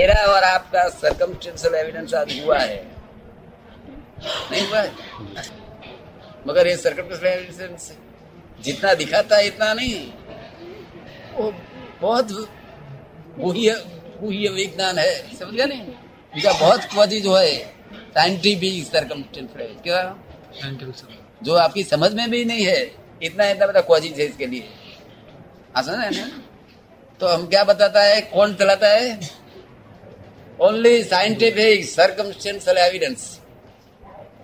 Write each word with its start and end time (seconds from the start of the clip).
मेरा 0.00 0.14
और 0.26 0.44
आपका 0.44 0.82
सरकमस्टेंशियल 0.90 1.74
एविडेंस 1.76 2.12
आज 2.14 2.30
हुआ 2.40 2.58
है। 2.58 2.76
नहीं 4.50 4.66
हुआ 4.68 4.80
है? 4.80 4.92
मगर 6.48 6.66
ये 6.66 6.76
सरकमस्टेंशियल 6.76 7.32
एविडेंस 7.38 7.90
जितना 8.64 8.92
दिखाता 8.94 9.36
है 9.36 9.46
इतना 9.46 9.72
नहीं। 9.74 9.98
वो 11.34 11.52
बहुत 12.00 12.32
गुह्य 13.40 14.48
विज्ञान 14.50 14.98
है 14.98 15.12
समझ 15.38 15.54
गया 15.54 15.66
नहीं? 15.66 15.92
इसका 16.36 16.52
बहुत 16.60 16.84
खोजी 16.94 17.20
जो 17.20 17.34
है 17.36 17.52
साइंटिफिक 18.16 18.86
सरकमस्टेंशियल 18.86 19.74
क्या? 19.82 20.00
जो 21.42 21.54
आपकी 21.56 21.82
समझ 21.84 22.12
में 22.14 22.30
भी 22.30 22.44
नहीं 22.44 22.64
है 22.66 22.80
इतना 23.22 23.48
इतना 23.48 23.66
बड़ा 23.66 23.80
क्वाजिज 23.82 24.20
है 24.20 24.26
इसके 24.26 24.46
लिए। 24.46 24.64
आसान 25.76 26.00
है 26.00 26.10
ना? 26.10 26.26
तो 27.20 27.26
हम 27.26 27.46
क्या 27.46 27.64
बताता 27.64 28.02
है? 28.02 28.20
कौन 28.32 28.54
चलाता 28.54 28.88
है? 28.88 29.38
only 30.59 31.03
scientific 31.05 31.85
circumstantial 31.85 32.77
evidence 32.79 33.29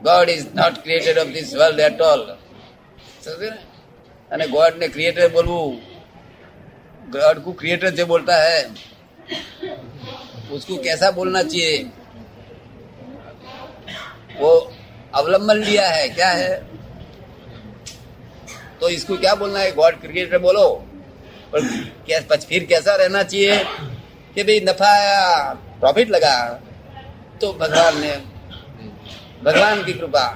God 0.04 0.30
is 0.30 0.48
not 0.56 0.82
created 0.84 1.18
of 1.18 1.28
this 1.34 1.54
world 1.56 1.80
at 1.82 2.02
all 2.04 2.26
અને 4.32 4.46
ગોડ 4.48 4.76
ને 4.82 4.88
ક્રિએટર 4.92 5.26
બોલવું 5.30 5.72
गॉड 7.14 7.38
को 7.46 7.52
क्रिएटर 7.52 7.90
जो 7.92 8.06
बोलता 8.06 8.36
है 8.42 8.60
उसको 10.52 10.76
कैसा 10.78 11.08
बोलना 11.12 11.42
चाहिए 11.44 11.74
वो 14.38 14.52
अवलंबन 15.14 15.58
लिया 15.60 15.88
है 15.90 16.08
क्या 16.10 16.30
है 16.34 16.54
तो 18.82 18.90
इसको 18.90 19.18
क्या 19.18 19.34
बोलना 19.36 19.60
है 19.60 19.72
गॉड 19.72 20.00
क्रिएटर 20.02 20.38
बोलो 20.40 20.66
पर 21.52 21.68
क्या 22.08 22.20
फिर 22.44 22.64
कैसा 22.66 22.96
रहना 22.96 23.24
चाहिए 23.26 23.58
कि 24.36 24.44
भाई 24.44 24.60
नफा 24.70 24.92
आया 24.94 25.20
प्रॉफिट 25.81 26.11
लगा 26.11 26.37
तो 27.41 27.53
भगवान 27.53 28.01
ने, 28.01 28.13
भगवान 29.45 29.83
की 29.85 29.93
कृपा। 29.93 30.27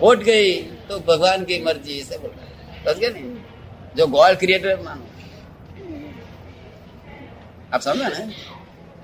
खोट 0.00 0.22
गई 0.22 0.52
तो 0.88 0.98
भगवान 1.00 1.44
की 1.44 1.62
मर्ज़ी 1.64 2.02
से 2.02 2.18
बोलना 2.18 2.42
है 2.42 2.84
समझ 2.84 2.96
गए 2.96 3.08
नहीं? 3.08 3.36
जो 3.96 4.06
गॉड 4.06 4.38
क्रिएटर 4.38 4.80
मानो। 4.80 5.06
आप 7.74 7.80
समझ 7.80 7.96
ना 7.98 8.30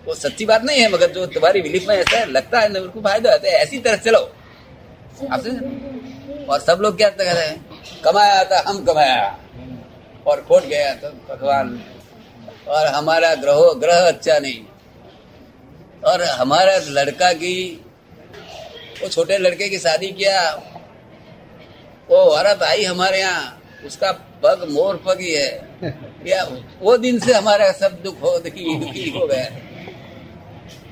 वो 0.06 0.14
सच्ची 0.14 0.44
बात 0.46 0.62
नहीं 0.64 0.80
है, 0.80 0.88
मगर 0.92 1.10
जो 1.12 1.26
तुम्हारी 1.26 1.62
बिलीफ 1.62 1.88
में 1.88 1.94
ऐसा 1.96 2.18
है, 2.18 2.26
लगता 2.26 2.60
है 2.60 2.68
ना 2.68 2.80
फ़ायदा 3.00 3.30
होता 3.32 3.48
है। 3.48 3.54
ऐसी 3.54 3.78
तरह 3.78 3.96
चलो। 3.96 4.18
आप 5.32 5.40
समझ 5.40 6.46
और 6.48 6.60
सब 6.60 6.78
लोग 6.80 6.96
क्या 6.96 7.08
कह 7.10 7.32
रहे 7.32 7.46
हैं? 7.46 8.02
कमाया 8.04 8.44
था, 8.44 8.62
हम 8.68 8.84
कमाया। 8.84 9.38
और 10.26 10.40
खोट 10.40 10.64
गया 10.64 10.94
तो 10.94 11.08
भगवान। 11.28 11.80
और 12.68 12.86
हमारा 12.86 13.34
ग्रह 13.34 13.72
ग्रह 13.80 14.06
अच्छा 14.08 14.38
नहीं। 14.38 14.64
और 16.02 16.22
हमारा 16.22 16.76
लड़का 16.90 17.32
की, 17.32 17.56
वो 19.02 19.08
छोटे 19.08 19.38
लड़के 19.38 19.68
की 19.68 19.78
शादी 19.78 20.10
किया। 20.12 20.40
वो 22.08 22.16
औरत 22.16 22.62
आई 22.62 22.84
हमारे 22.84 23.20
यहाँ, 23.20 23.62
उसका 23.86 24.12
पग 24.42 24.66
मोर 24.70 24.96
पग 25.06 25.20
ही। 25.20 25.32
है 25.32 25.94
या 26.26 26.42
वो 26.80 26.96
दिन 26.98 27.18
से 27.20 27.32
हमारा 27.32 27.70
सब 27.72 28.00
दुख 28.02 28.22
हो, 28.22 28.38
दुखी 28.38 29.10
हो 29.10 29.26
गया। 29.26 29.48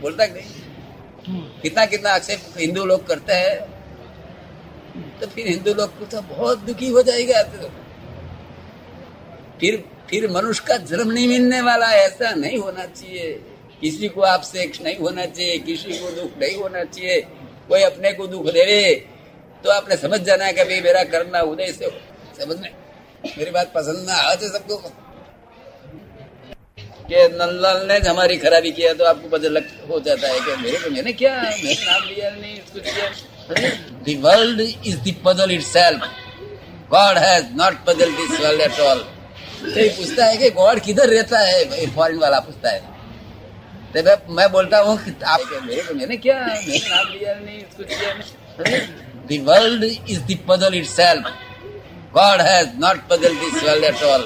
बोलता 0.00 0.26
नहीं 0.26 1.40
कितना 1.62 1.84
कितना 1.86 2.10
अक्सर 2.10 2.60
हिंदू 2.60 2.84
लोग 2.84 3.06
करते 3.06 3.32
हैं 3.34 3.56
तो 5.20 5.26
फिर 5.26 5.46
हिंदू 5.48 5.74
लोग 5.74 5.98
को 5.98 6.04
तो 6.06 6.20
बहुत 6.24 6.58
दुखी 6.60 6.88
हो 6.88 7.02
जाएगा 7.02 7.42
तो। 7.44 7.68
फिर 9.60 9.82
फिर 10.10 10.30
मनुष्य 10.30 10.64
का 10.68 10.76
जन्म 10.76 11.10
नहीं 11.12 11.28
मिलने 11.28 11.60
वाला, 11.60 11.86
ऐसा 11.88 12.30
नहीं 12.34 12.58
होना 12.58 12.84
चाहिए। 12.86 13.40
किसी 13.80 14.08
को 14.08 14.20
आप 14.22 14.32
आपसे 14.34 14.70
नहीं 14.82 14.96
होना 14.96 15.24
चाहिए, 15.26 15.58
किसी 15.58 15.98
को 15.98 16.10
दुख 16.12 16.38
नहीं 16.40 16.56
होना 16.56 16.84
चाहिए, 16.84 17.20
कोई 17.68 17.82
अपने 17.82 18.12
को 18.12 18.26
दुख 18.26 18.44
दे 18.46 18.64
रहे 18.64 18.94
तो 19.64 19.70
आपने 19.70 19.96
समझ 19.96 20.20
जाना 20.20 20.44
है 20.44 20.52
कि 20.52 20.64
भाई 20.64 20.80
मेरा 20.80 21.02
करना 21.12 21.40
उदय 21.42 21.72
से 21.72 21.90
समझ 22.38 22.56
में? 22.58 22.70
मेरी 23.38 23.50
बात 23.50 23.72
पसंद 23.74 24.06
ना 24.08 24.14
आ 24.14 24.34
सबको। 24.34 24.76
कि 27.08 27.22
नंदलाल 27.32 27.86
ने 27.88 27.98
हमारी 28.08 28.36
खराबी 28.36 28.70
किया 28.72 28.92
तो 28.94 29.04
आपको 29.04 29.28
पता 29.28 29.48
लग 29.48 29.66
हो 29.90 30.00
जाता 30.00 30.28
है 30.28 30.40
कि 30.40 30.56
मेरे 30.62 30.78
को 30.78 30.90
मैंने 30.90 31.12
क्या 31.12 31.32
मैंने 31.34 31.74
नाम 31.74 32.02
लिया, 32.04 32.30
नहीं 32.30 32.58
कुछ 32.72 32.82
किया। 32.84 33.08
The 34.06 34.20
world 34.24 34.60
is 34.60 34.96
the 34.98 35.14
puzzle 35.24 35.50
itself 35.50 36.00
God 36.90 37.18
has 37.18 37.44
not 37.56 37.84
puzzle 37.86 38.12
this 38.12 38.40
world 38.40 38.60
at 38.60 38.80
all 38.80 39.04
ये 39.76 39.88
पूछता 39.88 40.24
है 40.24 40.36
कि 40.36 40.50
गॉड 40.52 40.80
किधर 40.80 41.08
रहता 41.08 41.38
है? 41.38 41.86
फॉरेन 41.94 42.18
वाला 42.18 42.38
पूछता 42.40 42.70
है। 42.70 42.93
तो 43.94 44.32
मैं 44.34 44.50
बोलता 44.52 44.78
हूँ 44.78 44.98
आप 45.24 45.40
मैंने 45.94 46.16
क्या, 46.16 46.38
मैंने 46.38 46.78
नाम 46.78 47.08
लिया 47.08 47.34
नहीं, 47.34 47.60
कुछ 47.76 47.86
किया 47.88 49.42
world 49.44 49.84
is 49.84 50.20
the 50.22 50.38
puzzle 50.48 50.74
itself 50.74 51.24
God 52.14 52.40
has 52.40 52.68
not 52.78 52.98
puzzle 53.10 53.36
this 53.36 53.62
world 53.64 53.84
at 53.84 54.02
all 54.04 54.22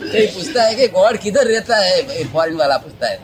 तो 0.00 0.26
पूछता 0.34 0.62
है 0.62 0.74
कि 0.74 0.88
गॉड 0.88 1.16
किधर 1.18 1.46
रहता 1.46 1.76
है? 1.76 2.24
फॉरेन 2.32 2.56
वाला 2.56 2.76
पूछता 2.78 3.08
है। 3.08 3.16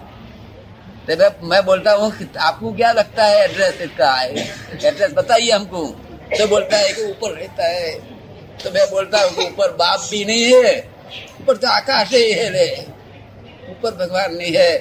तो 1.06 1.16
मैं 1.16 1.30
मैं 1.50 1.64
बोलता 1.66 1.92
हूँ 1.92 2.12
आपको 2.40 2.72
क्या 2.72 2.92
लगता 2.92 3.24
है 3.24 3.44
एड्रेस 3.44 3.80
इसका? 3.82 4.12
एड्रेस 4.22 5.12
बताइए 5.14 5.50
हमको। 5.50 5.84
तो 6.38 6.46
बोलता 6.46 6.76
है 6.76 6.92
कि 6.92 7.02
ऊपर 7.02 7.30
रहता 7.32 7.66
है। 7.66 7.92
तो 8.62 8.70
मैं 8.70 8.90
बोलता 8.90 9.22
हूँ 9.22 9.46
ऊपर 9.46 9.72
बाप 9.76 10.00
भी 10.10 10.24
नहीं 10.24 10.52
है, 10.54 10.74
ऊपर 11.40 11.56
तो 11.56 11.68
आकाश 11.68 12.12
ही 12.12 12.32
है 12.32 12.48
ऊपर 13.70 13.94
भगवान 13.96 14.34
नहीं 14.34 14.52
है। 14.56 14.72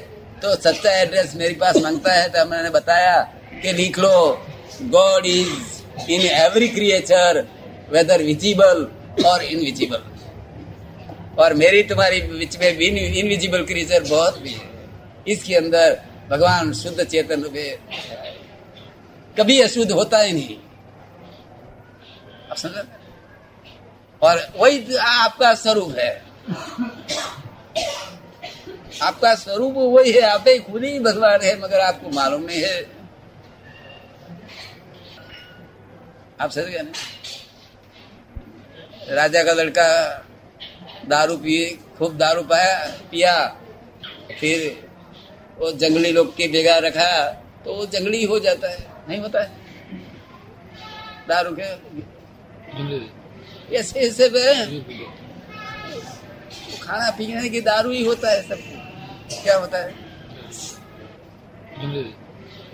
तो 0.41 0.55
सच्चा 0.55 0.91
एड्रेस 0.91 1.35
मेरे 1.35 1.53
पास 1.53 1.77
माँगता 1.77 2.13
है 2.13 2.27
तो 2.29 2.45
मैंने 2.45 2.69
बताया 2.69 3.15
कि 3.61 3.71
लिख 3.73 3.99
लो 3.99 4.15
God 4.91 5.25
is 5.25 6.11
in 6.11 6.21
every 6.21 6.67
creature 6.67 7.47
whether 7.91 8.23
visible 8.23 8.87
और 9.25 9.43
इनविजिबल 9.43 10.01
और 11.41 11.53
मेरी 11.53 11.81
तुम्हारी 11.83 12.21
बीच 12.21 12.57
में 12.59 12.69
इनविजिबल 12.69 13.63
क्रिएचर 13.65 14.03
बहुत 14.03 14.39
भी 14.39 14.53
है। 14.53 14.67
इसके 15.27 15.55
अंदर 15.55 15.99
भगवान 16.29 16.73
शुद्ध 16.73 17.03
चेतन 17.03 17.41
रूपे 17.43 17.67
कभी 19.35 19.59
अशुद्ध 19.61 19.91
होता 19.91 20.19
ही 20.19 20.31
नहीं। 20.33 20.55
आप 22.51 22.57
समझ? 22.57 22.83
और 24.21 24.41
वही 24.57 24.97
आपका 24.97 25.53
स्वरूप 25.55 25.95
है। 25.97 26.11
आपका 29.03 29.33
स्वरूप 29.35 29.73
वही 29.77 30.11
है 30.11 30.21
आप 30.21 30.47
ही 30.47 30.57
खुद 30.59 30.83
ही 30.83 30.99
भगवान 30.99 31.41
है 31.41 31.55
मगर 31.61 31.79
आपको 31.79 32.09
मालूम 32.09 32.41
नहीं 32.43 32.61
है। 32.61 32.79
आप 36.41 36.49
समझ 36.51 36.65
गए 36.65 36.81
ना? 36.81 36.91
राजा 39.15 39.43
का 39.43 39.53
लड़का 39.53 39.87
दारू 41.09 41.37
पिए 41.37 41.69
खूब 41.97 42.17
दारू 42.17 42.41
पाया 42.51 42.73
पिया 43.11 43.33
फिर 44.39 44.59
वो 45.59 45.71
जंगली 45.81 46.11
लोग 46.11 46.35
के 46.35 46.47
बेगा 46.47 46.77
रखा 46.87 47.09
तो 47.65 47.73
वो 47.75 47.85
जंगली 47.85 48.23
हो 48.23 48.39
जाता 48.39 48.67
है 48.69 48.77
नहीं 49.09 49.19
होता 49.19 49.41
है? 49.43 49.49
दारू 51.29 51.55
के 51.59 51.63
ऐसे 53.75 53.99
ऐसे 53.99 54.29
खाना 56.83 57.09
पीने 57.17 57.49
की 57.49 57.61
दारू 57.61 57.89
ही 57.91 58.03
होता 58.05 58.31
है 58.31 58.41
सब 58.41 58.59
क्या 59.33 59.57
होता 59.57 59.77
है? 59.77 59.93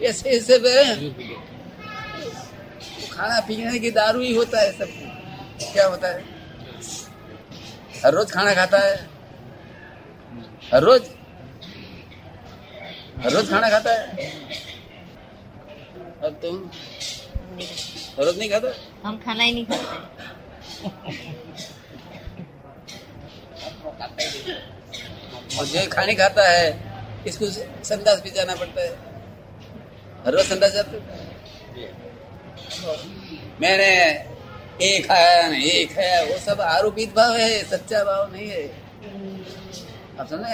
ऐसे 0.03 0.29
ऐसे 0.29 0.57
खाना 3.09 3.39
पीने 3.39 3.79
की 3.79 3.91
दारू 3.91 4.19
ही 4.19 4.35
होता 4.35 4.61
है 4.61 4.71
सब। 4.71 4.87
क्या 5.73 5.87
होता 5.87 6.07
है? 6.07 6.23
हर 8.05 8.13
रोज 8.13 8.31
खाना 8.31 8.53
खाता 8.53 8.77
है। 8.77 8.95
हर 10.73 10.83
रोज? 10.83 11.01
हर 13.19 13.31
रोज 13.31 13.49
खाना 13.49 13.69
खाता 13.69 13.91
है। 13.91 14.27
अब 16.23 16.39
तुम? 16.41 16.69
हर 18.17 18.25
रोज 18.25 18.39
नहीं 18.39 18.49
खाता? 18.49 18.73
हम 19.07 19.17
खाना 19.17 19.43
ही 19.43 19.51
नहीं 19.53 19.65
खाते। 19.65 20.03
और 25.59 25.65
जो 25.65 25.87
खाने 25.91 26.13
खाता 26.15 26.47
है, 26.49 26.67
इसको 27.27 27.45
संदास 27.85 28.21
भी 28.21 28.31
जाना 28.31 28.55
पड़ता 28.55 28.81
है। 28.81 28.89
हर 30.25 30.33
रोज 30.33 30.45
संदास 30.45 30.71
जाते 30.73 30.99
मैंने 33.61 33.89
एक 34.85 35.07
खाया 35.07 35.47
नहीं, 35.47 35.69
एक 35.71 35.93
खाया, 35.95 36.21
वो 36.23 36.37
सब 36.39 36.61
आरोपित 36.61 37.15
भाव 37.15 37.35
है, 37.35 37.63
सच्चा 37.63 38.03
भाव 38.03 38.33
नहीं 38.33 38.49
है। 38.49 38.65
आप 40.19 40.27
समझ 40.29 40.45